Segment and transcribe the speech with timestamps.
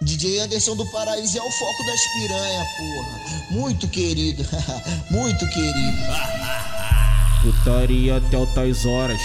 [0.00, 3.42] DJ Anderson do Paraíso é o foco das piranha, porra.
[3.50, 4.46] Muito querido,
[5.10, 5.98] muito querido.
[7.42, 9.20] Putaria até altas horas,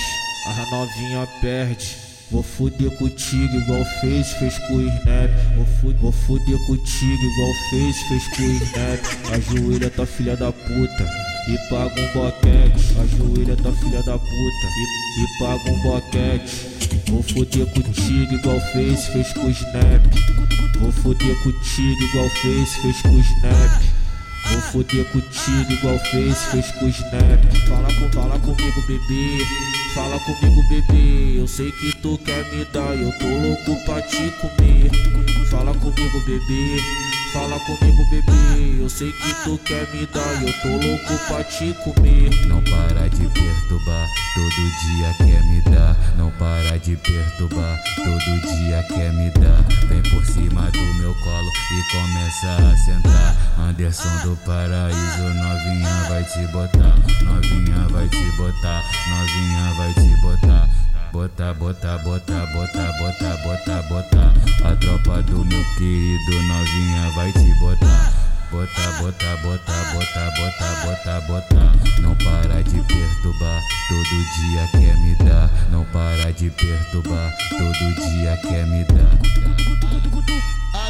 [0.48, 1.96] a novinha perde.
[2.32, 5.30] Vou fuder contigo igual fez, fez com o Snap.
[5.56, 9.00] Vou, fu vou fuder contigo igual fez, fez com o Snap.
[9.32, 11.08] Ajoelha tua filha da puta
[11.50, 12.96] e paga um boquete.
[13.00, 16.93] Ajoelha tua filha da puta e, e paga um boquete.
[17.34, 20.04] Vou fuder contigo igual fez, fez com o Snap.
[20.80, 23.84] Vou fuder contigo igual fez, fez com o Snap.
[24.52, 27.44] Vou foder contigo igual fez, fez com o Snap.
[27.68, 29.44] Fala, com, fala comigo, bebê.
[29.96, 31.40] Fala comigo, bebê.
[31.40, 34.92] Eu sei que tu quer me dar, eu tô louco pra te comer.
[35.50, 36.78] Fala comigo, bebê.
[37.34, 38.80] Fala comigo, bebê.
[38.80, 42.30] Eu sei que tu quer me dar, eu tô louco pra te comer.
[42.46, 43.53] Não para de perturbar,
[44.56, 45.96] todo dia quer me dar.
[46.16, 49.64] Não para de perturbar, todo dia quer me dar.
[49.88, 53.36] Vem por cima do meu colo e começa a sentar.
[53.58, 56.96] Anderson do paraíso, novinha vai te botar.
[57.24, 60.70] Novinha vai te botar, novinha vai te botar.
[61.12, 64.34] Bota, bota, bota, bota, bota, bota, bota.
[64.70, 68.14] A tropa do meu querido novinha vai te botar.
[68.52, 72.02] Bota, bota, bota, bota, bota, bota, bota.
[72.02, 73.62] Não para de perturbar,
[73.94, 75.50] todo dia quer me dar.
[75.70, 79.20] Não para de perturbar, todo dia quer me dar.
[80.74, 80.90] A,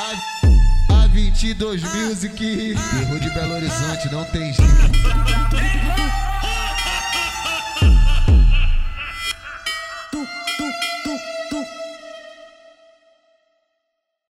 [0.00, 5.03] a, a 22 Music, erro de Belo Horizonte, não tem jeito.